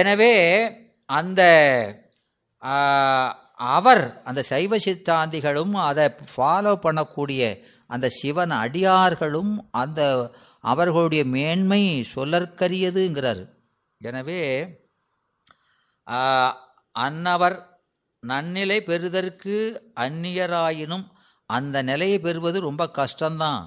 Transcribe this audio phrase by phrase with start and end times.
[0.00, 0.34] எனவே
[1.10, 1.42] அந்த
[3.76, 7.42] அவர் அந்த சைவ சித்தாந்திகளும் அதை ஃபாலோ பண்ணக்கூடிய
[7.94, 9.52] அந்த சிவன் அடியார்களும்
[9.82, 10.00] அந்த
[10.64, 11.80] அவர்களுடைய மேன்மை
[12.14, 13.42] சொல்லற்கரியதுங்கிறார்.
[14.00, 14.42] எனவே
[16.96, 17.56] அன்னவர்
[18.22, 19.56] நன்னிலை பெறுதற்கு
[20.04, 21.06] அந்நியராயினும்
[21.50, 23.62] அந்த நிலையை பெறுவது ரொம்ப கஷ்டம்தான்.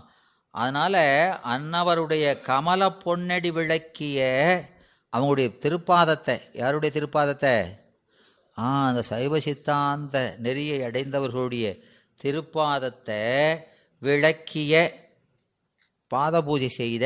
[0.53, 1.03] அதனால்
[1.53, 4.25] அன்னவருடைய கமல பொன்னடி விளக்கிய
[5.13, 7.55] அவங்களுடைய திருப்பாதத்தை யாருடைய திருப்பாதத்தை?
[8.57, 11.65] ஆ அந்த சைவ சித்தாந்த நெறியை அடைந்தவர்களுடைய
[12.23, 13.23] திருப்பாதத்தை
[14.01, 14.73] விளக்கிய
[16.11, 17.05] பாத பூஜை செய்த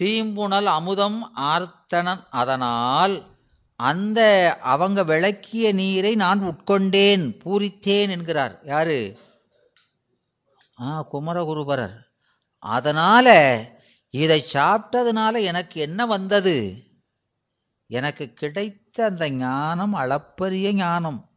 [0.00, 3.14] தீம்புணல் அமுதம் ஆர்த்தனன் அதனால்
[3.80, 4.20] அந்த
[4.62, 8.54] அவங்க விளக்கிய நீரை நான் உட்கொண்டேன் பூரித்தேன் என்கிறார்.
[8.64, 8.98] யாரு?
[10.80, 11.96] ஆ குமரகுருபரர்.
[12.58, 13.34] அதனால்
[14.14, 16.82] இதை சாப்பிட்டதுனால எனக்கு என்ன வந்தது?
[17.86, 21.30] எனக்கு கிடைத்த அந்த ஞானம் அளப்பரிய ஞானம்.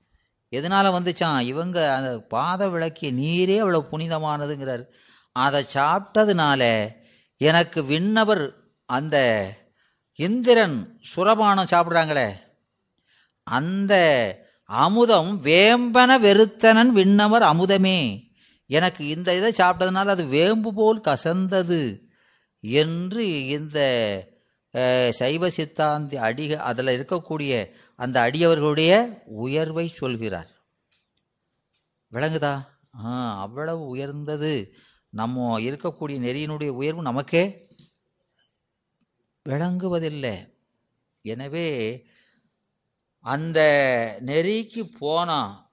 [0.49, 1.39] எதனால் வந்துச்சான்?
[1.39, 4.83] இவங்க அந்த பாத விளக்கிய நீரே அவ்வளோ புனிதமானதுங்கிறார்.
[5.31, 6.89] அதை சாப்பிட்டதுனால
[7.37, 8.53] எனக்கு விண்ணவர்
[8.85, 9.17] அந்த
[10.15, 12.29] இந்திரன் சுரபானம் சாப்பிட்றாங்களே.
[13.43, 13.93] அந்த
[14.63, 17.99] அமுதம் வேம்பன வெறுத்தனன் விண்ணவர் அமுதமே.
[18.65, 22.06] எனக்கு இந்த இதை சாப்பிட்டதுனால அது வேம்பு போல் கசந்தது.
[22.61, 23.79] என்று இந்த
[25.11, 27.51] சைவ சித்தாந்தி அடிக அதில் இருக்கக்கூடிய
[27.95, 28.91] அந்த அடியவர்களுடைய
[29.25, 30.49] உயர்வை சொல்கிறார்.
[32.11, 32.67] விளங்குதா?
[33.05, 34.75] ஆ அவ்வளவு உயர்ந்தது.
[35.09, 37.69] நம்ம இருக்கக்கூடிய நெறியினுடைய உயர்வு நமக்கே
[39.49, 40.35] விளங்குவதில்லை.
[41.21, 41.67] எனவே
[43.19, 43.59] அந்த
[44.25, 45.69] நெறிக்கு போனால்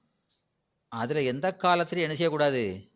[0.88, 2.92] அதில் எந்த காலத்திலையும் என்ன செய்யக்கூடாது?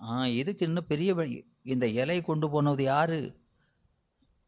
[0.00, 1.36] ஆ எதுக்கு இன்னும் பெரிய வழி?
[1.72, 3.20] இந்த இலையை கொண்டு போனது யாரு?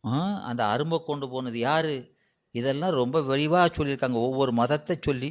[0.04, 1.94] ஆ அந்த அரும்பை கொண்டு போனது யாரு?
[2.54, 4.18] இதெல்லாம் ரொம்ப விரிவாக சொல்லியிருக்காங்க.
[4.26, 5.30] ஒவ்வொரு மதத்தை சொல்லி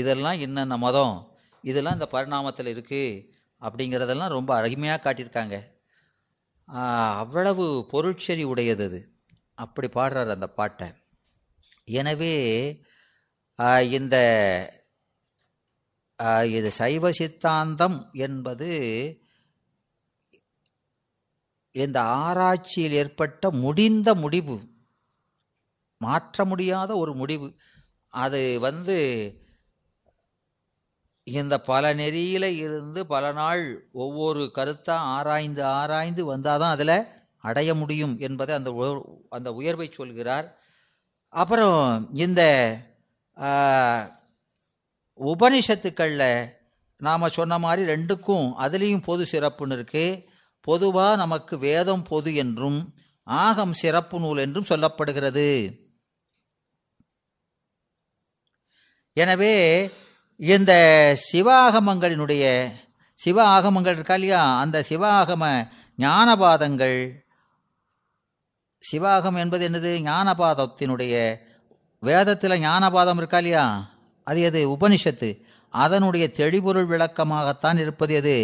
[0.00, 1.16] இதெல்லாம் என்னென்ன மதம்?
[1.64, 3.24] இதெல்லாம் இந்த பரிணாமத்தில் இருக்குது
[3.62, 5.56] அப்படிங்கிறதெல்லாம் ரொம்ப அருமையாக காட்டியிருக்காங்க.
[7.22, 9.00] அவ்வளவு பொருட்செறி உடையது அது.
[9.64, 10.88] அப்படி பாடுறார் அந்த பாட்டை.
[12.00, 12.34] எனவே
[13.98, 14.16] இந்த
[16.56, 18.70] இது சைவ சித்தாந்தம் என்பது
[21.74, 24.56] இந்த ஆராய்ச்சியில் ஏற்பட்ட முடிந்த முடிவு
[26.00, 27.48] மாற்ற முடியாத ஒரு முடிவு.
[28.14, 28.96] அது வந்து
[31.26, 33.62] இந்த பல நெறியில் இருந்து பல நாள்
[34.04, 36.96] ஒவ்வொரு கருத்தாக ஆராய்ந்து ஆராய்ந்து வந்தால் தான் அதில்
[37.48, 38.70] அடைய முடியும் என்பதை அந்த
[39.36, 40.46] அந்த உயர்வை சொல்கிறார்.
[41.34, 41.80] அப்புறம்
[42.24, 42.42] இந்த
[45.20, 46.28] உபனிஷத்துக்களில்
[47.00, 50.22] நாம் சொன்ன மாதிரி ரெண்டுக்கும் அதுலேயும் பொது சிறப்புன்னு இருக்குது
[50.64, 55.48] பொதுவாக நமக்கு வேதம் பொது என்றும் ஆகம் சிறப்பு நூல் என்றும் சொல்லப்படுகிறது.
[59.12, 59.90] எனவே
[60.36, 60.72] இந்த
[61.16, 62.72] சிவ ஆகமங்களினுடைய
[63.14, 64.58] சிவ ஆகமங்கள் இருக்கா இல்லையா?
[64.58, 67.22] அந்த சிவ ஆகம ஞானபாதங்கள்
[68.92, 69.92] சிவாகம் என்பது என்னது?
[70.00, 71.36] ஞானபாதத்தினுடைய
[72.00, 73.90] வேதத்தில் ஞானபாதம் இருக்கா இல்லையா?
[74.24, 74.60] அது எது?
[74.68, 75.30] உபனிஷத்து.
[75.68, 78.36] அதனுடைய தெளிபொருள் விளக்கமாகத்தான் இருப்பது எது?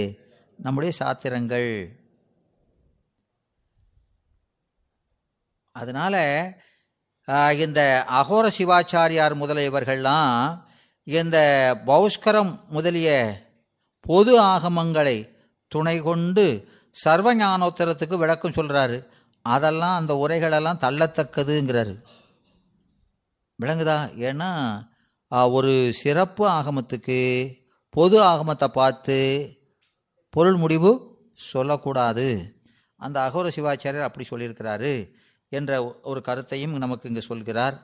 [0.56, 1.99] நம்முடைய சாத்திரங்கள்.
[5.72, 6.22] அதனால்
[7.58, 7.80] இந்த
[8.20, 10.58] அகோர சிவாச்சாரியார் முதலியவர்கள்லாம்
[11.02, 11.38] இந்த
[11.86, 13.10] பௌஷ்கரம் முதலிய
[14.06, 15.16] பொது ஆகமங்களை
[15.68, 16.44] துணை கொண்டு
[16.90, 18.96] சர்வ ஞானோத்தரத்துக்கு விளக்கம் சொல்கிறாரு
[19.42, 21.94] அதெல்லாம் அந்த உரைகளெல்லாம் தள்ளத்தக்கதுங்கிறாரு.
[23.58, 23.98] விளங்குதா?
[24.28, 24.50] ஏன்னா
[25.56, 27.18] ஒரு சிறப்பு ஆகமத்துக்கு
[27.94, 29.18] பொது ஆகமத்தை பார்த்து
[30.34, 30.90] பொருள் முடிவு
[31.50, 32.26] சொல்லக்கூடாது.
[33.00, 34.92] அந்த அகோர சிவாச்சாரியர் அப்படி சொல்லியிருக்கிறாரு.
[35.58, 35.70] என்ற
[36.10, 37.76] ஒரு கருத்தையும் நமக்கு இங்கே சொல்கிறார்.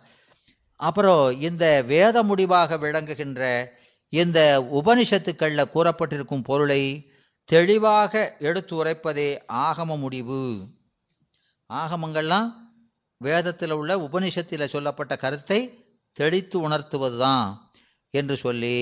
[0.80, 3.42] அப்புறம் இந்த வேத முடிவாக விளங்குகின்ற
[4.12, 4.38] இந்த
[4.80, 6.82] உபனிஷத்துக்களில் கூறப்பட்டிருக்கும் பொருளை
[7.48, 8.12] தெளிவாக
[8.48, 9.30] எடுத்து உரைப்பதே
[9.66, 10.42] ஆகம முடிவு.
[11.70, 12.48] ஆகமங்கள்லாம்
[13.20, 15.60] வேதத்தில் உள்ள உபனிஷத்தில் சொல்லப்பட்ட கருத்தை
[16.16, 17.46] தெளித்து உணர்த்துவது தான்
[18.14, 18.76] என்று சொல்லி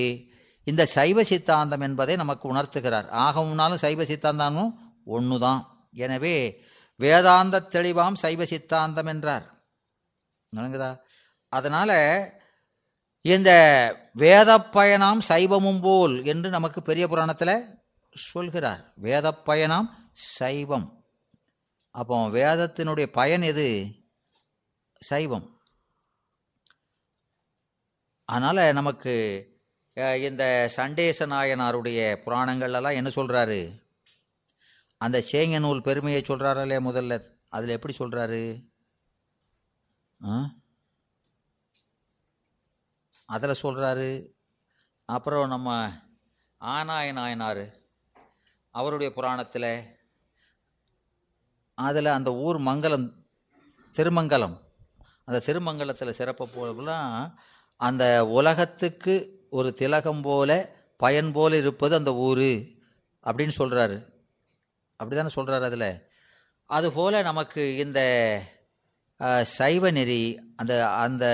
[0.67, 3.07] இந்த சைவ சித்தாந்தம் என்பதை நமக்கு உணர்த்துகிறார்.
[3.25, 4.71] ஆகமும்னாலும் சைவ சித்தாந்தமும்
[5.15, 5.61] ஒன்று தான்
[6.05, 6.35] எனவே
[6.99, 9.45] வேதாந்த தெளிவாம் சைவ சித்தாந்தம் என்றார்.
[10.55, 10.91] விளங்குதா?
[11.53, 11.97] அதனால்
[13.25, 13.51] இந்த
[14.13, 17.57] வேத பயணம் சைவமும் போல் என்று நமக்கு பெரிய புராணத்தில்
[18.15, 18.81] சொல்கிறார்.
[19.01, 20.87] வேதப்பயனாம் சைவம்.
[21.95, 23.67] அப்போ வேதத்தினுடைய பயன் எது?
[24.99, 25.47] சைவம்.
[28.29, 29.13] அதனால் நமக்கு
[30.21, 33.59] இந்த சண்டேச நாயனாருடைய புராணங்கள்லாம் என்ன சொல்கிறாரு
[35.05, 37.13] அந்த சேங்க நூல் பெருமையை சொல்கிறாரே முதல்ல?
[37.49, 38.41] அதில் எப்படி சொல்கிறாரு
[43.29, 44.09] அதில் சொல்கிறாரு
[45.05, 45.91] அப்புறம் நம்ம
[46.57, 47.65] ஆனாய நாயனார்
[48.71, 49.71] அவருடைய புராணத்தில்
[51.77, 53.07] அதில் அந்த ஊர் மங்கலம்
[53.97, 54.55] திருமங்கலம்.
[55.25, 57.39] அந்த திருமங்கலத்தில் சிறப்பு போலாம்
[57.79, 60.49] அந்த உலகத்துக்கு ஒரு திலகம் போல
[60.97, 62.49] பயன் போல இருப்பது அந்த ஊர்
[63.23, 63.97] அப்படின்னு சொல்கிறாரு
[64.97, 66.07] அப்படி தானே சொல்கிறார் அதில்.
[66.65, 67.99] அதுபோல் நமக்கு இந்த
[69.43, 71.25] சைவ நெறி அந்த அந்த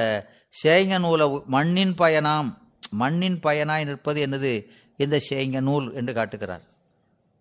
[0.63, 2.57] சேங்க நூலை மண்ணின் பயனாம்
[2.91, 4.69] மண்ணின் பயனாய் நிற்பது என்னது?
[4.97, 6.63] இந்த சேங்க நூல் என்று காட்டுகிறார்.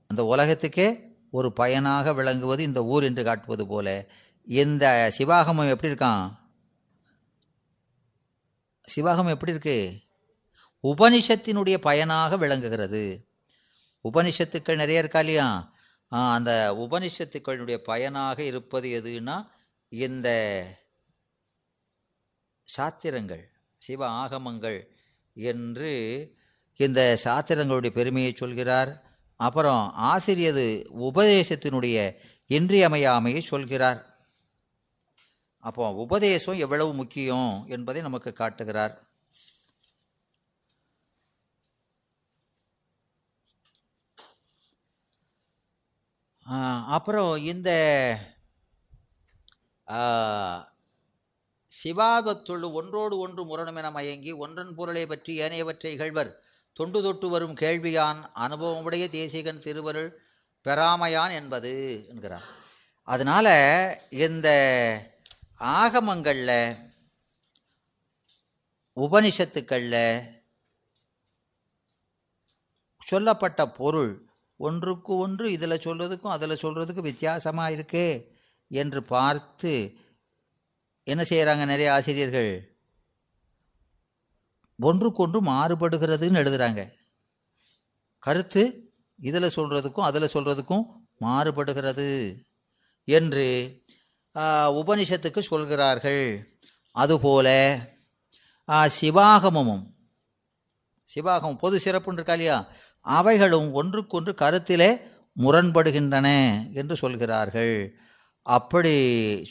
[0.07, 4.07] அந்த உலகத்துக்கே ஒரு பயனாக விளங்குவது இந்த ஊர் என்று காட்டுவது போல.
[4.47, 6.39] இந்த சிவாகமம் எப்படி இருக்கான்
[8.85, 9.97] சிவாகமம் எப்படி இருக்கு?
[10.83, 13.29] உபனிஷத்தினுடைய பயனாக விளங்குகிறது.
[14.05, 15.70] உபனிஷத்துக்கள் நிறைய இருக்கா இல்லையா?
[16.11, 19.51] அந்த உபனிஷத்துக்களுடைய பயனாக இருப்பது எதுன்னா
[19.89, 20.29] இந்த
[22.77, 23.45] சாத்திரங்கள்
[23.79, 24.87] சிவ ஆகமங்கள்
[25.33, 25.93] என்று
[26.77, 29.03] இந்த சாத்திரங்களுடைய பெருமையை சொல்கிறார்.
[29.37, 32.17] அப்புறம் ஆசிரியது உபதேசத்தினுடைய
[32.49, 34.19] இன்றியமையாமையை சொல்கிறார்.
[35.59, 39.10] அப்போ உபதேசம் எவ்வளவு முக்கியம் என்பதை நமக்கு காட்டுகிறார்.
[46.87, 47.71] அப்புறம் இந்த
[51.71, 56.31] சிவாதத்தொழு ஒன்றோடு ஒன்று முரணுமென மயங்கி ஒன்றன் பொருளை பற்றி ஏனையவற்றை இகழ்வர்.
[56.73, 60.11] தொண்டு தொட்டு வரும் கேள்வியான் அனுபவமுடைய தேசிகன் திருவருள்
[60.65, 61.73] பெறாமையான் என்பது
[62.09, 62.47] என்கிறார்.
[63.03, 64.49] அதனால் இந்த
[65.59, 66.77] ஆகமங்களில்
[68.97, 70.05] உபனிஷத்துக்களில்
[72.99, 74.30] சொல்லப்பட்ட பொருள்
[74.67, 78.09] ஒன்றுக்கு ஒன்று இதில் சொல்கிறதுக்கும் அதில் சொல்கிறதுக்கும் வித்தியாசமாக இருக்கே
[78.71, 79.73] என்று பார்த்து
[81.07, 82.51] என்ன செய்கிறாங்க நிறைய ஆசிரியர்கள்?
[84.79, 86.83] ஒன்றுக்கொன்று மாறுபடுகிறதுன்னு எழுதுகிறாங்க
[88.23, 88.63] கருத்து
[89.29, 90.85] இதில் சொல்கிறதுக்கும் அதில் சொல்கிறதுக்கும்
[91.25, 92.11] மாறுபடுகிறது
[93.09, 93.47] என்று
[94.81, 96.25] உபனிஷத்துக்கு சொல்கிறார்கள்.
[96.97, 97.49] அதுபோல
[98.99, 99.85] சிவாகமமும்
[101.09, 102.59] சிவாகம் பொது சிறப்புன்னு இருக்கா இல்லையா?
[103.01, 105.01] அவைகளும் ஒன்றுக்கொன்று கருத்திலே
[105.37, 106.29] முரண்படுகின்றன
[106.73, 107.99] என்று சொல்கிறார்கள்.
[108.43, 108.95] அப்படி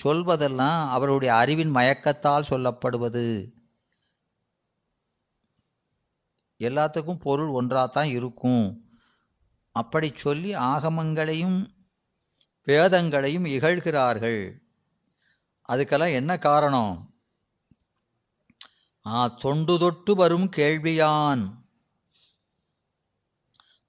[0.03, 3.51] சொல்வதெல்லாம் அவருடைய அறிவின் மயக்கத்தால் சொல்லப்படுவது.
[6.59, 8.89] எல்லாத்துக்கும் பொருள் ஒன்றாகத்தான் இருக்கும்.
[9.71, 11.69] அப்படி சொல்லி ஆகமங்களையும்
[12.63, 14.51] வேதங்களையும் இகழ்கிறார்கள்.
[15.69, 17.13] அதுக்கெல்லாம் என்ன காரணம்?
[19.05, 21.58] ஆ தொண்டு தொட்டு வரும் கேள்வியான்.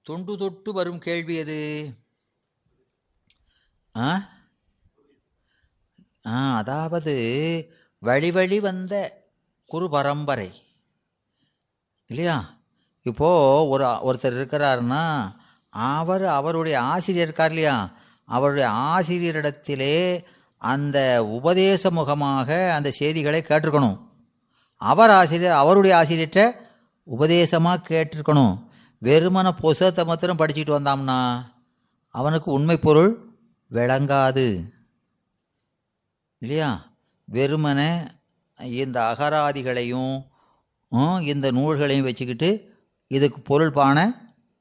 [0.03, 1.93] தொண்டு தொட்டு வரும் கேள்வி எது?
[3.97, 4.29] ஆ?
[6.27, 7.13] ஆ அதாவது
[7.99, 9.23] வழி வழி வந்த
[9.65, 10.63] குரு பரம்பரை.
[12.05, 12.57] இல்லையா?
[13.01, 15.35] இப்போது ஒரு ஒருத்தர் இருக்கிறாருன்னா
[15.69, 17.91] அவர் அவருடைய ஆசிரியர் இருக்கார் இல்லையா?
[18.25, 20.23] அவருடைய ஆசிரியரிடத்திலே
[20.57, 23.99] அந்த உபதேச முகமாக அந்த செய்திகளை கேட்டிருக்கணும்.
[24.75, 26.55] அவர் ஆசிரியர் அவருடைய ஆசிரியர்கிட்ட
[27.03, 28.69] உபதேசமாக கேட்டிருக்கணும்.
[29.03, 31.45] வெறுமன புசத்தை மாத்திரம் படிச்சுட்டு வந்தாம்னா
[32.09, 33.17] அவனுக்கு உண்மை பொருள்
[33.71, 34.73] விளங்காது.
[36.37, 36.87] இல்லையா?
[37.25, 37.99] வெறுமனே
[38.59, 40.29] இந்த அகராதிகளையும்
[41.21, 42.49] இந்த நூல்களையும் வச்சுக்கிட்டு
[43.07, 43.97] இதுக்கு பொருள் பாண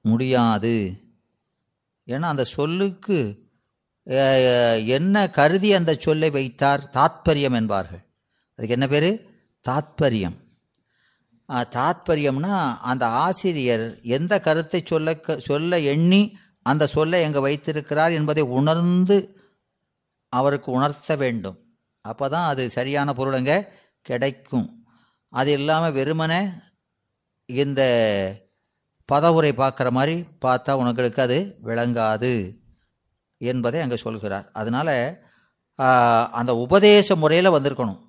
[0.00, 1.00] முடியாது.
[2.06, 3.18] ஏன்னா அந்த சொல்லுக்கு
[4.86, 8.02] என்ன கருதி அந்த சொல்லை வைத்தார் தாத்பரியம் என்பார்கள்.
[8.56, 9.10] அதுக்கு என்ன பேர்?
[9.68, 10.39] தாத்பரியம்.
[11.74, 19.16] தாத்பரியம்னா அந்த ஆசிரியர் எந்த கருத்தை சொல்ல க- சொல்ல எண்ணி அந்த சொல்லை எங்கே வைத்திருக்கிறார் என்பதை உணர்ந்து
[20.32, 21.58] அவருக்கு உணர்த்த வேண்டும்.
[22.04, 23.56] அப்போ தான் அது சரியான பொருள் அங்கே
[24.06, 24.68] கிடைக்கும்.
[25.28, 26.40] அது இல்லாமல் வெறுமனே
[27.46, 27.82] இந்த
[29.08, 30.14] பதவுரை பார்க்குற மாதிரி
[30.44, 32.32] பார்த்தா உனங்களுக்கு அது விளங்காது
[33.40, 34.50] என்பதை அங்கே சொல்கிறார்.
[34.52, 34.94] அதனால்
[36.32, 38.00] அந்த உபதேச முறையில் வந்திருக்கணும்.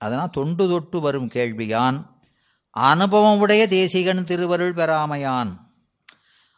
[0.00, 1.98] அதனால் தொண்டு தொட்டு வரும் கேள்வியான்
[2.76, 5.60] அனுபவமுடைய தேசிகன் திருவருள் பெறாமையான்.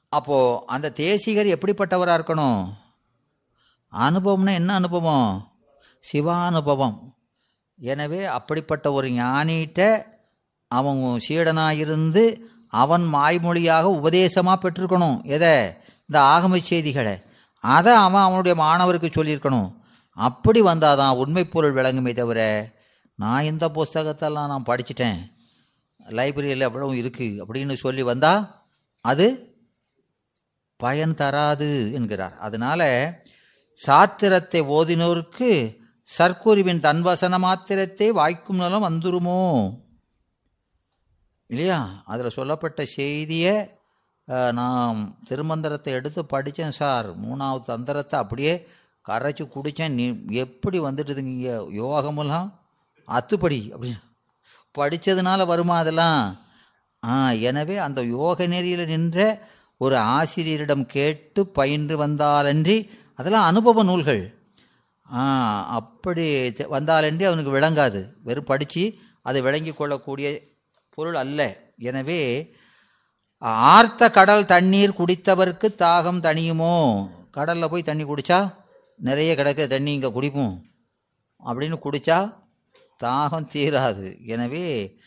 [0.08, 2.72] அப்போது அந்த தேசிகர் எப்படிப்பட்டவராக இருக்கணும்?
[3.92, 5.48] அனுபவம்னா என்ன அனுபவம்?
[5.98, 7.14] சிவானுபவம்.
[7.76, 10.02] எனவே அப்படிப்பட்ட ஒரு ஞானிகிட்ட
[10.68, 15.24] அவன் சீடனாக இருந்து அவன் மாய்மொழியாக உபதேசமாக பெற்றிருக்கணும்.
[15.24, 15.72] எதை?
[16.00, 17.22] இந்த ஆகம செய்திகளை.
[17.60, 19.76] அதை அவன் அவனுடைய மாணவருக்கு சொல்லியிருக்கணும்.
[20.10, 22.68] அப்படி வந்தால் தான் உண்மை பொருள் விளங்குமே தவிர
[23.14, 25.32] நான் இந்த புஸ்தகத்தெல்லாம் நான் படிச்சிட்டேன்.
[26.08, 28.46] லைப்ரரியில் எவ்வளவும் இருக்குது அப்படின்னு சொல்லி வந்தால்
[29.00, 29.26] அது
[30.76, 32.36] பயன் தராது என்கிறார்.
[32.38, 32.88] அதனால்
[33.78, 35.80] சாத்திரத்தை ஓதினோருக்கு
[36.18, 39.40] சர்க்குருவின் தன்வசன மாத்திரத்தை வாய்க்கும் நலம் வந்துருமோ?
[41.46, 42.02] இல்லையா?
[42.04, 43.82] அதில் சொல்லப்பட்ட செய்தியை
[44.50, 47.08] நான் திருமந்திரத்தை எடுத்து படித்தேன் சார்.
[47.18, 48.66] மூணாவது தந்திரத்தை அப்படியே
[49.08, 52.50] கரைச்சி குடித்தேன் நீ எப்படி வந்துட்டுதுங்க யோகமெல்லாம்
[53.08, 54.00] அத்துப்படி அப்படின்னு.
[54.78, 56.22] படித்ததுனால வருமா அதெல்லாம்?
[57.02, 57.14] ஆ
[57.48, 59.18] எனவே அந்த யோக நெறியில் நின்ற
[59.80, 62.76] ஒரு ஆசிரியரிடம் கேட்டு பயின்று வந்தாலன்றி
[63.18, 64.22] அதெல்லாம் அனுபவ நூல்கள்.
[65.06, 65.22] ஆ
[65.78, 66.26] அப்படி
[66.74, 68.00] வந்தாலன்றி அவனுக்கு விளங்காது.
[68.22, 68.84] வெறும் படித்து
[69.22, 70.28] அதை விளங்கி கொள்ளக்கூடிய
[70.94, 71.40] பொருள் அல்ல.
[71.90, 72.20] எனவே
[73.72, 76.74] ஆர்த்த கடல் தண்ணீர் குடித்தவர்க்கு தாகம் தணியுமோ?
[77.30, 78.38] கடலில் போய் தண்ணி குடித்தா
[79.00, 80.54] நிறைய கிடக்க தண்ணி இங்கே குடிப்போம்.
[81.44, 82.18] அப்படின்னு குடித்தா
[83.02, 84.24] தாகம் தீராது.
[84.26, 84.98] எனவே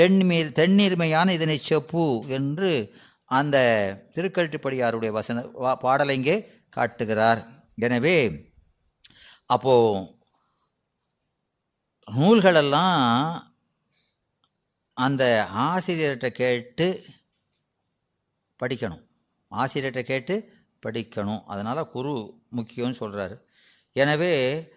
[0.00, 3.56] தென்மீர் தென்னீர்மையான இதனை செப்பு என்று அந்த
[4.12, 7.46] திருக்கல்ட்டுப்படியாருடைய வசன வா- பாடலை இங்கே காட்டுகிறார்.
[7.76, 8.48] எனவே
[9.46, 10.14] அப்போது
[12.10, 13.40] நூல்களெல்லாம்
[14.94, 17.04] அந்த ஆசிரியர்கிட்ட கேட்டு
[18.62, 19.06] படிக்கணும்.
[19.50, 20.52] ஆசிரியர்கிட்ட கேட்டு
[20.86, 21.42] படிக்கணும்.
[21.46, 23.40] அதனால் குரு முக்கியம்னு சொல்கிறாரு
[23.92, 24.68] எனவே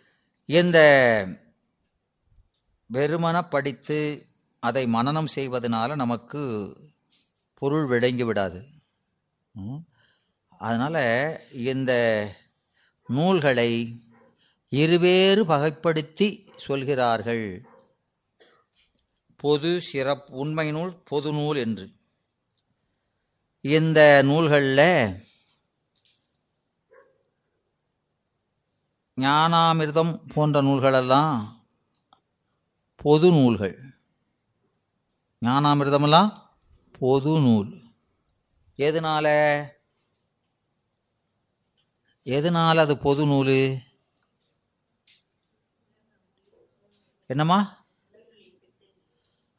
[0.46, 0.78] இந்த
[2.94, 4.00] வெறுமன படித்து
[4.60, 6.42] அதை மனனம் செய்வதனால நமக்கு
[7.60, 8.60] பொருள் விளங்கி விடாது.
[10.58, 11.04] அதனால்
[11.72, 11.92] இந்த
[13.08, 13.70] நூல்களை
[14.70, 16.30] இருவேறு வகைப்படுத்தி
[16.66, 17.46] சொல்கிறார்கள்.
[19.36, 21.86] பொது சிறப்பு உண்மை நூல் பொது நூல் என்று.
[23.62, 24.88] இந்த நூல்களில்
[29.18, 31.38] ஞானாமிர்தம் போன்ற நூல்களெல்லாம்
[33.04, 33.94] பொது நூல்கள்.
[35.46, 36.42] ஞானாமிர்தமெல்லாம்
[37.00, 37.82] பொது நூல்.
[38.78, 39.28] எதனால?
[42.24, 43.78] எதனால் அது பொது நூல்?
[47.26, 47.86] என்னம்மா?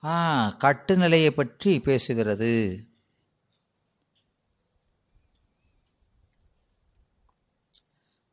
[0.04, 2.87] ஆ கட்டுநிலையை பற்றி பேசுகிறது.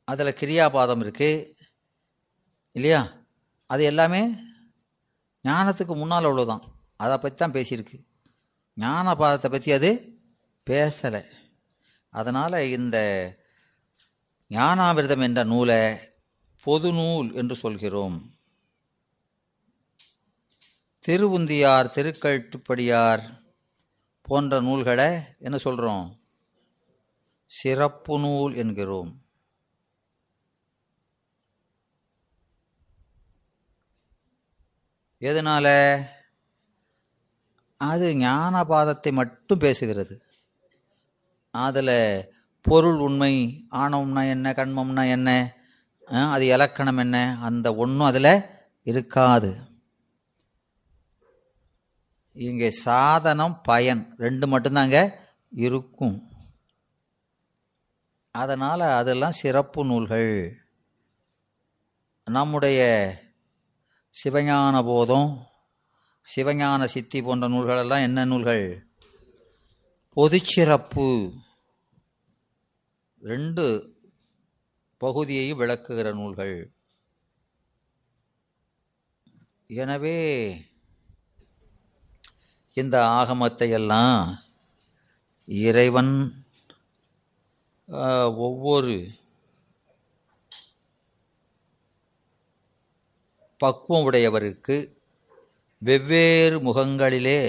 [0.03, 1.53] அதில் கிரியாபாதம் இருக்குது
[2.71, 3.13] இல்லையா?
[3.67, 4.44] அது எல்லாமே
[5.45, 6.63] ஞானத்துக்கு முன்னால் அவ்வளோதான்
[6.97, 7.97] அதை பற்றி தான் பேசியிருக்கு.
[8.77, 9.89] ஞானபாதத்தை பற்றி அது
[10.69, 11.23] பேசலை.
[12.09, 12.97] அதனால் இந்த
[14.49, 15.97] ஞானாமிர்தம் என்ற நூலை
[16.63, 18.33] பொது நூல் என்று சொல்கிறோம்.
[21.07, 23.23] திருவுந்தியார் திருக்கழுட்டுப்படியார்
[24.21, 25.09] போன்ற நூல்களை
[25.39, 26.05] என்ன சொல்கிறோம்
[27.45, 29.24] சிறப்பு நூல் என்கிறோம்.
[35.29, 35.73] எதனால்?
[37.79, 40.15] அது ஞானபாதத்தை மட்டும் பேசுகிறது.
[41.53, 41.97] அதில்
[42.65, 43.33] பொருள் உண்மை
[43.81, 45.29] ஆணவம்னா என்ன கண்மம்னா என்ன
[46.33, 47.17] அது இலக்கணம் என்ன
[47.47, 48.31] அந்த ஒன்றும் அதில்
[48.91, 49.49] இருக்காது.
[52.47, 54.97] இங்கே சாதனம் பயன் ரெண்டு மட்டும்தாங்க
[55.65, 56.17] இருக்கும்.
[58.35, 60.33] அதனால் அதெல்லாம் சிறப்பு நூல்கள்.
[62.27, 62.81] நம்முடைய
[64.15, 65.29] சிவஞான போதம்
[66.25, 68.65] சிவஞான சித்தி போன்ற நூல்களெல்லாம் என்ன நூல்கள்?
[70.17, 71.07] பொதுச்சிறப்பு.
[73.31, 73.65] ரெண்டு
[75.01, 76.55] பகுதியையும் விளக்குகிற நூல்கள்.
[79.81, 80.17] எனவே
[82.81, 84.19] இந்த ஆகமத்தை எல்லாம்
[85.47, 86.13] இறைவன்
[88.47, 88.95] ஒவ்வொரு
[93.57, 94.75] பக்குவம் உடையவருக்கு
[95.81, 97.41] வெவ்வேறு முகங்களிலே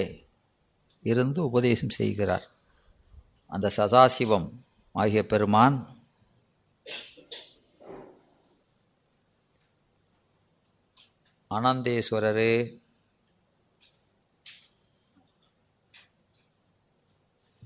[1.03, 2.45] இருந்து உபதேசம் செய்கிறார்.
[3.47, 4.47] அந்த சதாசிவம்
[4.91, 5.77] ஆகிய பெருமான்
[11.51, 12.53] அனந்தேஸ்வரரே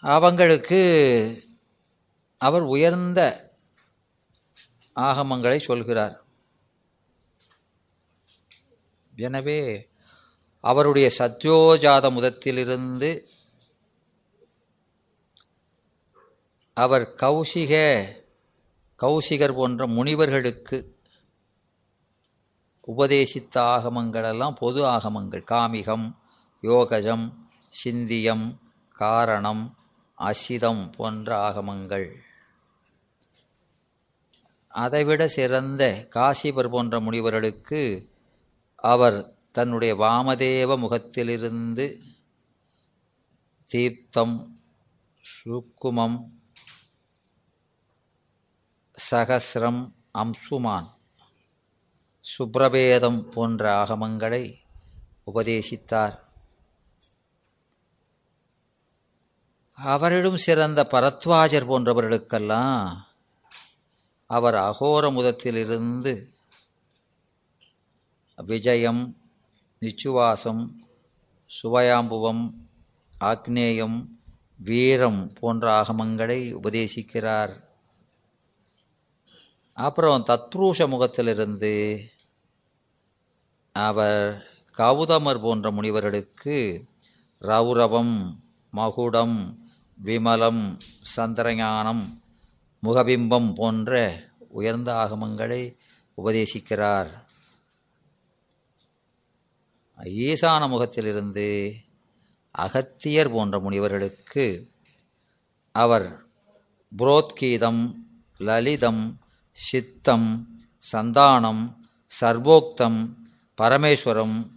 [0.00, 0.80] அவங்களுக்கு
[2.38, 3.20] அவர் உயர்ந்த
[4.94, 6.24] ஆகமங்களை சொல்கிறார்.
[9.16, 9.88] எனவே
[10.60, 13.26] அவருடைய சத்யோஜாத முதத்திலிருந்து
[16.74, 17.72] அவர் கௌசிக
[18.98, 20.98] கௌசிகர் போன்ற முனிவர்களுக்கு
[22.80, 25.44] உபதேசித்த ஆகமங்களெல்லாம் பொது ஆகமங்கள்.
[25.50, 26.22] காமிகம்
[26.64, 27.32] யோகஜம்
[27.84, 28.58] சிந்தியம்
[28.92, 29.76] காரணம்
[30.18, 32.12] அசிதம் போன்ற ஆகமங்கள்.
[34.68, 38.12] அதைவிட சிறந்த காசிபர் போன்ற முனிவர்களுக்கு
[38.76, 42.02] அவர் தன்னுடைய வாமதேவ முகத்திலிருந்து
[43.64, 44.58] தீர்த்தம்
[45.20, 46.18] சுக்குமம்
[49.10, 50.88] சகசிரம் அம்சுமான்
[52.24, 54.44] சுப்ரபேதம் போன்ற ஆகமங்களை
[55.34, 56.23] உபதேசித்தார்.
[59.74, 62.96] அவரிடம் சிறந்த பரத்வாஜர் போன்றவர்களுக்கெல்லாம்
[64.26, 66.32] அவர் அகோர முதத்திலிருந்து
[68.36, 69.16] விஜயம்
[69.80, 70.68] நிச்சுவாசம்
[71.62, 72.50] சுவயாம்புவம்
[73.20, 74.06] ஆக்னேயம்
[74.56, 77.62] வீரம் போன்ற ஆகமங்களை உபதேசிக்கிறார்.
[79.72, 82.04] அப்புறம் தத்ரூஷ முகத்திலிருந்து
[83.72, 86.84] அவர் கௌதமர் போன்ற முனிவர்களுக்கு
[87.40, 88.36] ரௌரவம்
[88.70, 89.63] மகுடம்
[90.04, 90.78] விமலம்
[91.16, 92.18] சந்திரஞானம்
[92.82, 95.76] முகபிம்பம் போன்ற உயர்ந்த ஆகமங்களை
[96.24, 97.22] உபதேசிக்கிறார்.
[100.04, 101.74] ஈசான முகத்திலிருந்து
[102.50, 104.72] அகத்தியர் போன்ற முனிவர்களுக்கு
[105.72, 106.26] அவர்
[106.98, 107.94] புரோத்கீதம்
[108.38, 109.20] லலிதம்
[109.52, 110.58] சித்தம்
[110.92, 111.76] சந்தானம்
[112.20, 113.16] சர்வோக்தம்
[113.62, 114.50] பரமேஸ்வரம்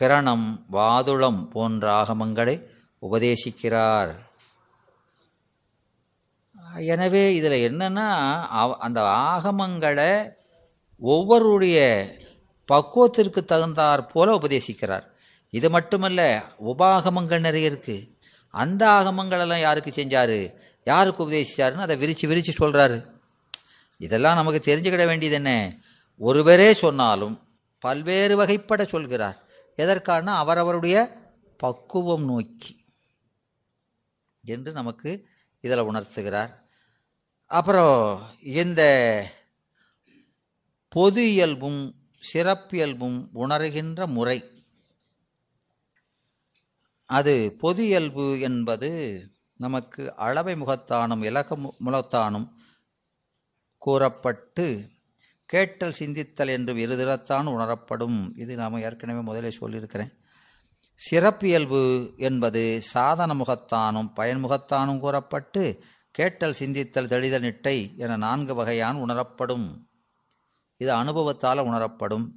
[0.00, 2.62] கிரணம் வாதுளம் போன்ற ஆகமங்களை
[3.02, 4.26] உபதேசிக்கிறார்.
[6.76, 10.30] எனவே இதில் என்னென்னா அவ- அந்த ஆகமங்களை
[11.02, 12.08] ஒவ்வொருடைய
[12.64, 15.02] பக்குவத்திற்கு தகுந்தாற் போல உபதேசிக்கிறார்.
[15.50, 18.16] இது மட்டுமல்ல உபாகமங்கள் நிறைய இருக்குது
[18.48, 20.52] அந்த ஆகமங்களெல்லாம் யாருக்கு செஞ்சார்?
[20.84, 23.06] யாருக்கு உபதேசித்தாருன்னு அதை விரித்து விரித்து சொல்கிறாரு
[23.98, 25.76] இதெல்லாம் நமக்கு தெரிஞ்சுக்கிட வேண்டியது என்ன?
[26.18, 27.42] ஒருவரே சொன்னாலும்
[27.78, 29.36] பல்வேறு வகைப்பட சொல்கிறார்.
[29.74, 31.16] எதற்கான அவரவருடைய
[31.56, 32.84] பக்குவம் நோக்கி.
[34.44, 35.28] என்று நமக்கு
[35.60, 36.50] இதில் உணர்த்துகிறார்.
[37.46, 38.82] அப்புறம் இந்த
[40.88, 41.94] பொது இயல்பும்
[42.32, 44.66] சிறப்பியல்பும் உணர்கின்ற முறை.
[47.06, 52.48] அது பொது இயல்பு என்பது நமக்கு அளவை முகத்தானும் இலக முகத்தானும்
[53.76, 54.90] கூறப்பட்டு
[55.46, 58.38] கேட்டல் சிந்தித்தல் என்று இருதிறத்தான் உணரப்படும்.
[58.38, 60.17] இது நாம் ஏற்கனவே முதலே சொல்லியிருக்கிறேன்.
[61.10, 69.88] சிறப்பியல்பு என்பது சாதன முகத்தானும் பயன்முகத்தானும் கூறப்பட்டு கேட்டல் சிந்தித்தல் தெளிதல் நிட்டை என நான்கு வகையான் உணரப்படும்.
[70.76, 72.32] இது அனுபவத்தால் உணரப்படும்.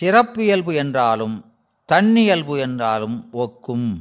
[0.00, 1.54] சிறப்பியல்பு என்றாலும்
[1.92, 3.98] தன்னியல்பு என்றாலும் ஒக்கும்.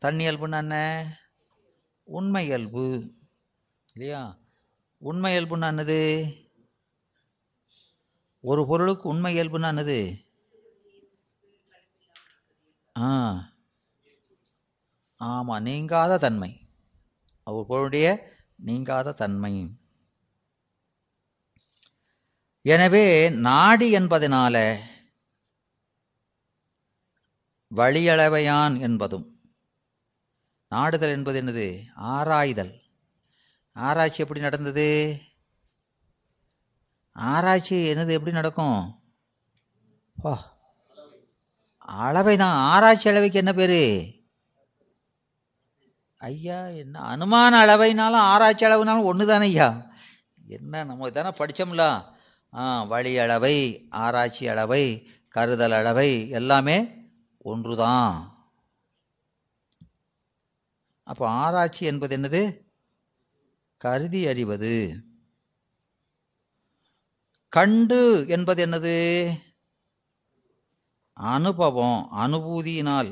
[0.00, 1.06] தன்னியல்புன்னு என்ன?
[2.06, 3.10] உண்மையல்பு.
[3.94, 4.38] இல்லையா?
[5.04, 6.32] உண்மையல்புன்னு என்னது?
[8.40, 10.30] ஒரு பொருளுக்கு உண்மையல்புன்னு என்னது?
[12.96, 13.48] ஆ.
[15.16, 16.68] ஆமாம் நீங்காத தன்மை.
[17.42, 19.70] அவர்களுடைய நீங்காத தன்மை.
[22.64, 24.78] எனவே நாடி என்பதனால
[27.76, 29.40] வழியளவையான் என்பதும்.
[30.68, 31.86] நாடுதல் என்பது என்னது?
[31.94, 32.80] ஆராய்தல்.
[33.72, 35.18] ஆராய்ச்சி எப்படி நடந்தது?
[37.12, 38.10] ஆராய்ச்சி என்னது?
[38.10, 39.02] எப்படி நடக்கும்?
[40.22, 40.51] ஓ
[41.88, 43.78] அளவை தான் ஆராய்ச்சி அளவைக்கு என்ன பேர்?
[46.20, 49.68] ஐயா என்ன அனுமான அளவைனாலும் ஆராய்ச்சி அளவுனாலும் ஒன்று தானே ஐயா?
[50.48, 51.84] என்ன நம்ம தானே படித்தோம்ல
[52.52, 53.56] ஆ வழி அளவை
[54.04, 54.84] ஆராய்ச்சி அளவை
[55.34, 56.78] கருதல் அளவை எல்லாமே
[57.44, 58.10] ஒன்று தான்
[61.06, 62.42] அப்போ ஆராய்ச்சி என்பது என்னது?
[63.80, 64.74] கருதி அறிவது.
[67.52, 68.94] கண்டு என்பது என்னது?
[71.30, 73.10] அனுபவம் அனுபூதியினால்.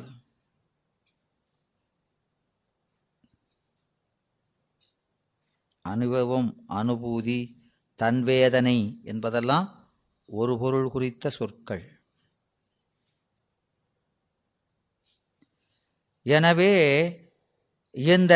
[5.82, 7.40] அனுபவம் அனுபூதி
[8.00, 9.66] தன்வேதனை என்பதெல்லாம்
[10.24, 11.84] ஒரு பொருள் குறித்த சொற்கள்.
[16.22, 16.74] எனவே
[17.92, 18.34] இந்த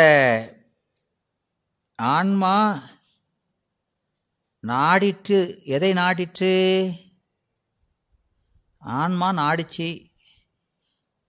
[1.99, 2.57] ஆன்மா
[4.65, 6.53] நாடிற்று எதை நாடிற்று?
[8.85, 10.13] ஆன்மா நாடிச்சு.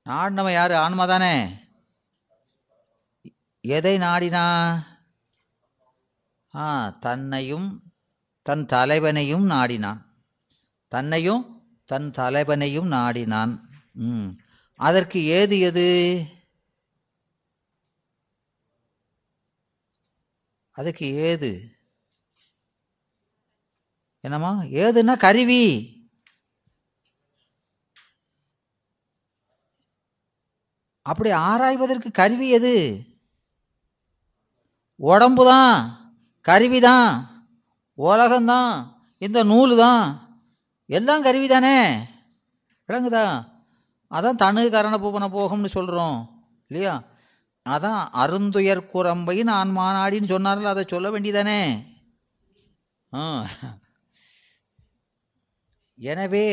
[0.05, 0.71] நாடினவன் யார்?
[0.71, 1.49] ஆன்மா தானே.
[3.61, 4.77] எதை நாடினா?
[6.55, 7.93] ஆ தன்னையும்
[8.41, 10.01] தன் தலைவனையும் நாடினான்.
[10.87, 13.59] தன்னையும் தன் தலைவனையும் நாடினான்.
[13.93, 14.27] ம்.
[14.75, 16.25] அதற்கு ஏது எது?
[20.71, 21.77] அதுக்கு ஏது?
[24.19, 24.61] என்னம்மா?
[24.61, 25.93] ஏதுன்னா கருவி.
[31.05, 32.75] அப்படி ஆராய்வதற்கு கருவி எது?
[34.99, 35.73] உடம்பு தான்
[36.45, 37.09] கருவி தான்
[37.97, 38.71] உலகம்தான்
[39.21, 40.03] இந்த நூல் தான்
[40.89, 41.77] எல்லாம் கருவி தானே
[42.89, 43.25] விளங்குதா?
[44.11, 46.17] அதான் தனு கரண பூபன போகம்னு சொல்கிறோம்
[46.71, 46.93] இல்லையா?
[47.65, 51.61] அதான் அருந்துயர் குரம்பை நான் மாநாடின்னு சொன்னார்ல அதை சொல்ல வேண்டியதானே?
[53.11, 53.23] ஆ.
[55.99, 56.47] எனவே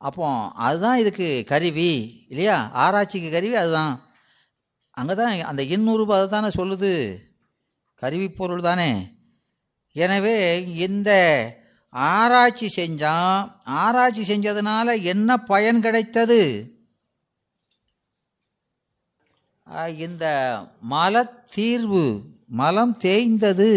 [0.00, 0.26] அப்போ
[0.66, 1.90] அதுதான் இதுக்கு கருவி
[2.28, 2.56] இல்லையா?
[2.84, 3.94] ஆராய்ச்சிக்கு கருவி அதுதான்.
[4.90, 6.92] அங்கே தான் அந்த இன்னூறு அதை தானே சொல்லுது.
[7.94, 8.90] கருவி பொருள் தானே.
[9.92, 10.36] எனவே
[10.86, 11.10] இந்த
[11.90, 16.40] ஆராய்ச்சி செஞ்சான் ஆராய்ச்சி செஞ்சதுனால என்ன பயன் கிடைத்தது?
[19.66, 20.26] இந்த இந்த
[20.90, 22.04] மலத்தீர்வு
[22.46, 23.72] மலம் தேய்ந்தது.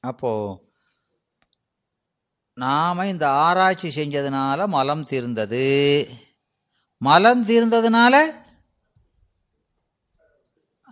[0.00, 0.63] அப்போது
[2.56, 6.08] நாம் இந்த ஆராய்ச்சி செஞ்சதுனால மலம் தீர்ந்தது.
[6.98, 8.14] மலம் தீர்ந்ததுனால?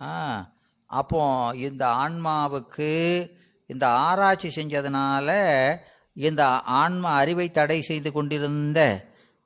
[0.01, 0.11] ஆ
[0.85, 1.21] அப்போ
[1.55, 2.91] இந்த ஆன்மாவுக்கு
[3.65, 5.29] இந்த ஆராய்ச்சி செஞ்சதுனால
[6.13, 6.43] இந்த
[6.81, 8.79] ஆன்மா அறிவை தடை செய்து கொண்டிருந்த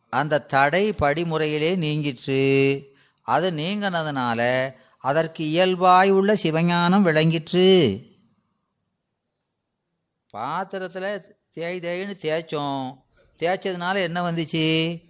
[0.10, 2.44] அந்த தடை படிமுறையிலே நீங்கிற்று.
[3.22, 4.42] அது நீங்கினதுனால
[4.98, 7.70] அதற்கு இயல்பாய் உள்ள சிவஞானம் விளங்கிற்று.
[10.30, 12.98] பாத்திரத்தில் தேய் தேயின்னு தேய்ச்சோம்.
[13.40, 15.02] தேய்ச்சதுனால என்ன வந்துச்சு?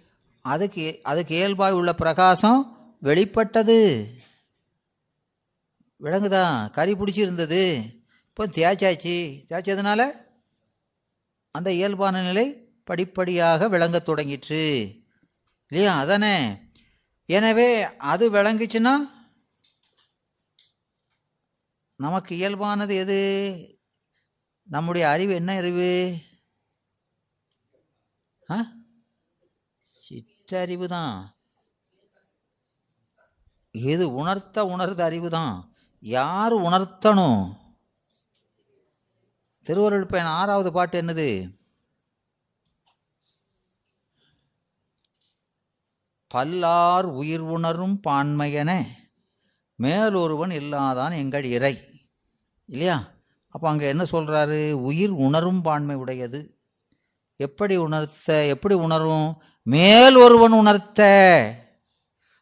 [0.42, 4.10] அதுக்கு அதுக்கு இயல்பாய் உள்ள பிரகாசம் வெளிப்பட்டது.
[6.00, 7.74] விளங்குதா கறி பிடிச்சிருந்தது.
[8.28, 9.44] இப்போ தேய்ச்சாச்சு.
[9.48, 10.10] தேய்ச்சதுனால
[11.50, 14.96] அந்த இயல்பான நிலை படிப்படியாக விளங்க தொடங்கிற்று.
[15.68, 15.98] இல்லையா?
[15.98, 16.56] அதானே?
[17.24, 18.94] எனவே அது விளங்குச்சுன்னா
[21.96, 23.18] நமக்கு இயல்பானது எது?
[24.62, 26.16] நம்முடைய அறிவு என்ன அறிவு?
[28.48, 28.58] ஆ?
[29.84, 31.34] சிற்றறிவு தான்
[33.74, 37.56] இது உணர்த்த உணர்ந்த அறிவு தான் யார் உணர்த்தணும்?
[39.64, 41.28] திருவருள் பயன் ஆறாவது பாட்டு என்னது?
[46.30, 48.70] பல்லார் உயிர் உணரும் பான்மையன
[49.74, 51.74] மேலொருவன் இல்லாதான் எங்கள் இறை.
[52.64, 52.96] இல்லையா?
[53.48, 56.57] அப்போ அங்கே என்ன சொல்கிறாரு உயிர் உணரும் பான்மை உடையது.
[57.38, 59.42] எப்படி உணர்த்த எப்படி உணரும்?
[59.62, 61.00] மேல் ஒருவன் உணர்த்த.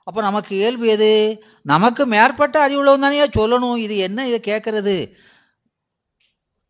[0.04, 1.44] அப்போ நமக்கு இயல்பு எது?
[1.62, 3.76] நமக்கு மேற்பட்ட அறிவுள்ளவன் தானே சொல்லணும்.
[3.76, 4.28] இது என்ன?
[4.28, 5.16] இதை கேட்குறது.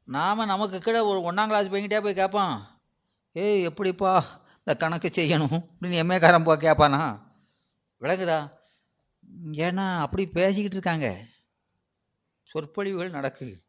[0.05, 2.83] நாம் நமக்கு கீழே ஒரு ஒன்றாம் கிளாஸ் பையன்கிட்டே போய் கேட்பான்.
[3.33, 5.63] ஏய் எப்படிப்பா இந்த கணக்கு செய்யணும்?
[5.81, 7.19] அப்படின்னு எம்ஏக்காரன் போ கேட்பானா?
[8.01, 8.49] விளங்குதா?
[9.53, 11.25] ஏன்னா அப்படி பேசிக்கிட்டு இருக்காங்க.
[12.43, 13.63] சொற்பொழிவுகள் நடக்கு.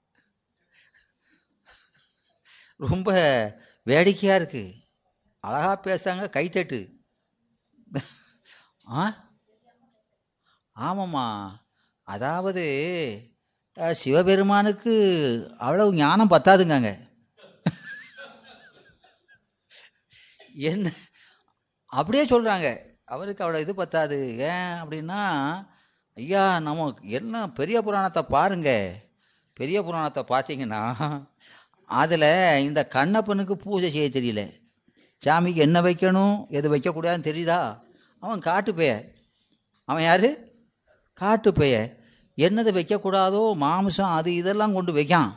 [2.77, 3.11] ரொம்ப
[3.87, 4.75] வேடிக்கையாக இருக்குது
[5.43, 6.79] அழகாக பேசுகிறாங்க கைத்தட்டு
[8.93, 9.03] ஆ?
[10.75, 11.25] ஆமாம்மா.
[12.07, 12.63] அதாவது
[13.95, 14.93] சிவபெருமானுக்கு
[15.57, 16.89] அவ்வளவு ஞானம் பத்தாதுங்க
[20.69, 20.87] என்ன?
[21.89, 22.67] அப்படியே சொல்கிறாங்க
[23.05, 24.17] அவருக்கு அவ்வளோ இது பத்தாது.
[24.51, 25.19] ஏன் அப்படின்னா
[26.17, 28.69] ஐயா நம்ம என்ன பெரிய புராணத்தை பாருங்க.
[29.59, 30.81] பெரிய புராணத்தை பார்த்தீங்கன்னா
[31.89, 32.29] அதில்
[32.67, 34.41] இந்த கண்ணப்பனுக்கு பூஜை செய்ய தெரியல.
[35.21, 37.59] சாமிக்கு என்ன வைக்கணும் எது வைக்கக்கூடாதுன்னு தெரியுதா?
[38.23, 38.91] அவன் காட்டு பெய
[39.85, 40.29] அவன் யார்?
[41.13, 41.73] காட்டு பெய
[42.37, 45.29] என்னது வைக்கக்கூடாதோ மாமிசம் அது இதெல்லாம் கொண்டு வைக்கான்.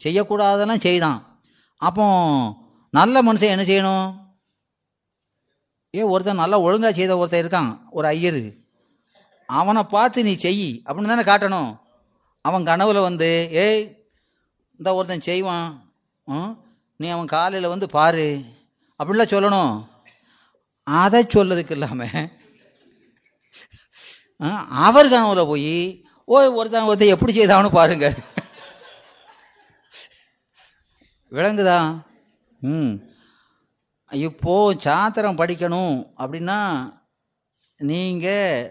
[0.00, 1.18] செய்யக்கூடாதெல்லாம் செய்தான்.
[1.76, 2.04] அப்போ
[2.94, 4.06] நல்ல மனுஷன் என்ன செய்யணும்?
[5.94, 8.42] ஏ ஒருத்தன் நல்லா ஒழுங்காக செய்த ஒருத்தன் இருக்கான் ஒரு ஐயர்.
[9.48, 11.70] அவனை பார்த்து நீ செய் அப்படின்னு தானே காட்டணும்.
[12.44, 13.30] அவன் கனவில் வந்து
[13.64, 13.82] ஏய்
[14.80, 15.70] இந்த ஒருத்தன் செய்வான்.
[16.28, 16.52] ம்,
[17.00, 18.26] நீ அவன் காலையில் வந்து பாரு.
[19.00, 19.74] அப்படிலாம் சொல்லணும்.
[20.86, 22.38] அதை சொல்லதுக்கு இல்லாமல்
[24.86, 25.74] அவர் கனவுல போய்
[26.28, 28.06] ஓய் ஒருத்தன் ஒருத்தன் எப்படி செய்தான்னு பாருங்க.
[31.32, 31.78] விளங்குதா?
[32.60, 32.92] ம்.
[34.10, 36.58] இப்போது சாத்திரம் படிக்கணும் அப்படின்னா
[37.80, 38.70] நீங்கள்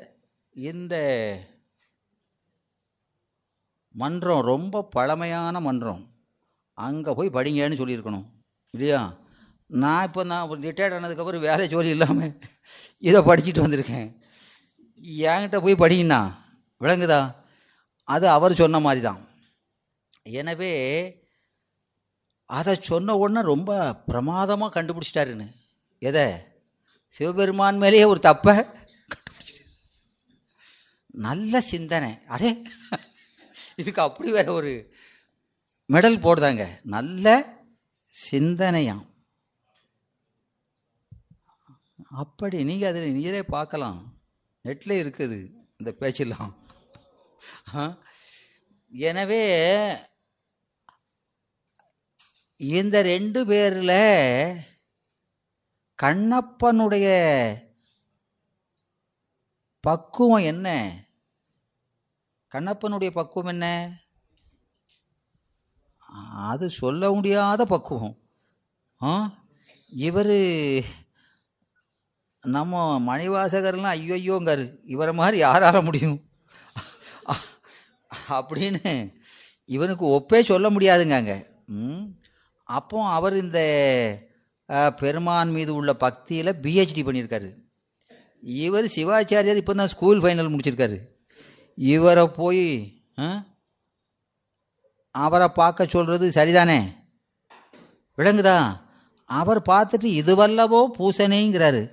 [0.55, 0.95] இந்த
[4.01, 6.03] மன்றம் ரொம்ப பழமையான மன்றம்.
[6.87, 8.27] அங்கே போய் படிங்கன்னு சொல்லியிருக்கணும்.
[8.73, 9.01] இல்லையா?
[9.83, 12.35] நான் இப்போ நான் ரிட்டையர்ட் ஆனதுக்கப்புறம் வேலை ஜோலி இல்லாமல்
[13.07, 14.07] இதை படிச்சுட்டு வந்திருக்கேன்.
[15.31, 16.21] என்கிட்ட போய் படிங்கண்ணா
[16.83, 17.21] விளங்குதா?
[18.07, 19.21] அது அவர் சொன்ன மாதிரி தான்
[20.39, 20.73] எனவே
[22.57, 23.71] அதை சொன்ன உடனே ரொம்ப
[24.09, 25.47] பிரமாதமாக கண்டுபிடிச்சிட்டாருன்னு.
[26.09, 26.25] எதை?
[27.13, 28.53] சிவபெருமான் மேலேயே ஒரு தப்பை
[29.13, 29.63] கண்டுபிடிச்சிட்டு
[31.27, 32.11] நல்ல சிந்தனை.
[32.33, 32.51] அடே
[33.79, 34.71] இதுக்கு அப்படி வேற ஒரு
[35.89, 37.25] மெடல் போடுதாங்க நல்ல
[38.31, 39.05] சிந்தனையாம்.
[42.11, 43.99] அப்படி நீங்கள் அதில் நீரே பார்க்கலாம்.
[44.63, 45.37] நெட்டில் இருக்குது
[45.77, 46.51] இந்த பேச்செல்லாம்.
[47.75, 47.97] ஆ?
[48.91, 49.43] எனவே
[52.57, 53.97] இந்த ரெண்டு பேரில்
[55.99, 57.07] கண்ணப்பனுடைய
[59.83, 60.67] பக்குவம் என்ன?
[62.51, 63.65] கண்ணப்பனுடைய பக்குவம் என்ன?
[66.43, 68.15] அது சொல்ல முடியாத பக்குவம்.
[69.01, 69.11] ஆ?
[69.91, 70.35] இவர்
[72.41, 76.17] நம்ம மணிவாசகர்லாம் ஐயோ ஐயோங்காரு இவரை மாதிரி யாரால முடியும்?
[78.29, 78.93] அப்படின்னு
[79.65, 81.33] இவனுக்கு ஒப்பே சொல்ல முடியாதுங்க
[81.67, 82.03] ம்?
[82.63, 83.59] அப்போ அவர் இந்த
[84.99, 87.49] பெருமான் மீது உள்ள பக்தியில் பிஹெச்டி பண்ணியிருக்காரு.
[88.43, 90.97] இவர் சிவாச்சாரியார் இப்போ தான் ஸ்கூல் ஃபைனல் முடிச்சிருக்காரு.
[91.79, 92.67] இவரை போய்
[95.11, 96.79] அவரை பார்க்க சொல்கிறது சரிதானே?
[98.17, 98.77] விளங்குதா?
[99.23, 101.91] அவர் பார்த்துட்டு இதுவல்லவோ பூசணைங்கிறாரு.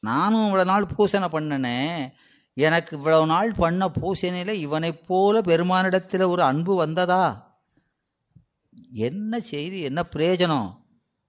[0.00, 1.78] நானும் இவ்வளோ நாள் பூசனை பண்ணனே.
[2.56, 7.24] எனக்கு இவ்வளவு நாள் பண்ண பூசணையில் இவனைப் போல பெருமானிடத்தில் ஒரு அன்பு வந்ததா?
[8.90, 10.68] என்ன செய்தி என்ன பிரயோஜனம்?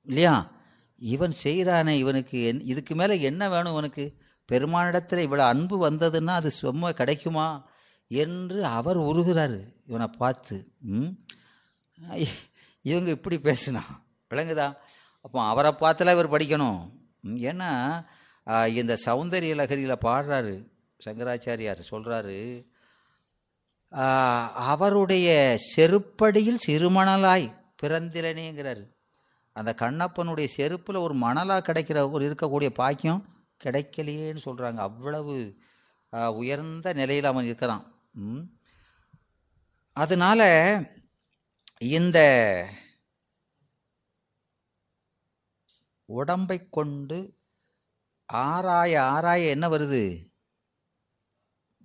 [0.08, 0.52] இல்லையா?
[0.96, 4.06] இவன் செய்கிறானே இவனுக்கு என் இதுக்கு மேலே என்ன வேணும் இவனுக்கு?
[4.52, 7.48] பெருமானிடத்தில் இவ்வளோ அன்பு வந்ததுன்னா அது சும்மா கிடைக்குமா
[8.12, 9.60] என்று அவர் உருகிறாரு.
[9.90, 10.56] இவனை பார்த்து
[10.96, 11.14] ம்
[12.86, 13.82] இவங்க இப்படி பேசினா
[14.32, 14.68] விளங்குதா?
[15.26, 16.82] அப்போ அவரை பார்த்துலாம் இவர் படிக்கணும்.
[17.50, 17.72] ஏன்னா
[18.80, 20.54] இந்த சௌந்தரிய லகரியில் பாடுறாரு
[21.00, 22.38] சங்கராச்சாரியார் சொல்கிறாரு
[24.72, 25.30] அவருடைய
[25.74, 27.46] செருப்படியில் சிறுமணலாய்
[27.82, 28.84] பிறந்திலனேங்கிறாரு.
[29.56, 33.22] அந்த கண்ணப்பனுடைய செருப்பில் ஒரு மணலாக கிடைக்கிற ஒரு இருக்கக்கூடிய பாக்கியம்
[33.66, 35.58] கிடைக்கலையேன்னு சொல்கிறாங்க அவ்வளவு
[36.34, 38.00] உயர்ந்த நிலையில் அவன் இருக்கிறான்.
[38.14, 38.42] ம்.
[39.94, 40.42] அதனால
[41.80, 42.20] இந்த
[46.06, 47.38] உடம்பை கொண்டு
[48.26, 50.32] ஆராய ஆராய என்ன வருது?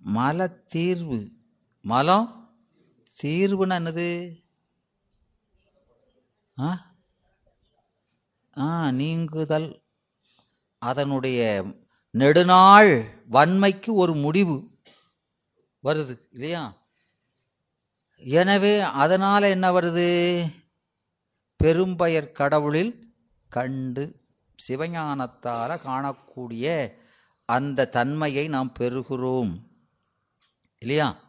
[0.05, 1.31] மல தீர்வு
[1.81, 2.57] மலம்?
[3.21, 4.41] தீர்வுன்னா என்னது?
[6.59, 6.97] ஆ?
[8.57, 9.83] ஆ நீங்குதல்.
[10.79, 11.63] அதனுடைய
[12.11, 14.55] நெடுநாள் வன்மைக்கு ஒரு முடிவு
[15.83, 16.73] வருது இல்லையா?
[18.19, 20.07] எனவே அதனால் என்ன வருது?
[21.63, 23.11] பெரும்பெயர் கடவுளில்
[23.49, 24.03] கண்டு
[24.67, 26.65] சிவஞானத்தால் காணக்கூடிய
[27.45, 29.51] அந்த தன்மையை நாம் பெறுகிறோம்
[30.79, 31.21] இல்லையா?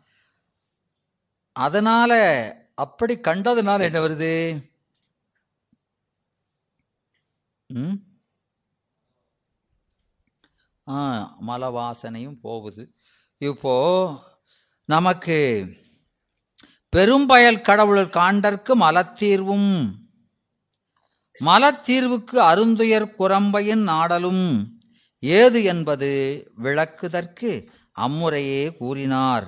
[1.52, 2.18] அதனால்
[2.74, 4.32] அப்படி கண்டதுனால என்ன வருது?
[7.70, 8.09] ம்?
[11.40, 12.94] மல வாசனையும் போகுது.
[13.38, 13.74] இப்போ
[14.84, 15.66] நமக்கு
[16.96, 19.98] பெரும்பயல் கடவுளர் காண்டற்கு மலத்தீர்வும்
[21.40, 24.72] மலத்தீர்வுக்கு அருந்துயர் குரம்பையின் நாடலும்
[25.18, 26.10] ஏது என்பது
[26.62, 29.46] விளக்குதற்கு அம்முறையே கூறினார்.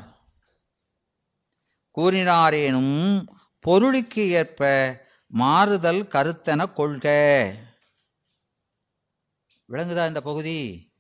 [1.96, 3.24] கூறினாரேனும்
[3.61, 4.70] பொருளுக்கு ஏற்ப
[5.26, 7.07] மாறுதல் கருத்தென கொள்க.
[9.68, 10.91] விளங்குதா இந்த பகுதி?